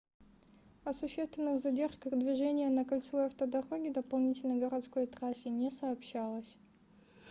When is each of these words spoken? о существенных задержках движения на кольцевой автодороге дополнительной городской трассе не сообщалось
о 0.83 0.93
существенных 0.93 1.59
задержках 1.59 2.13
движения 2.13 2.71
на 2.71 2.85
кольцевой 2.85 3.25
автодороге 3.27 3.91
дополнительной 3.91 4.57
городской 4.59 5.05
трассе 5.05 5.51
не 5.51 5.69
сообщалось 5.69 6.57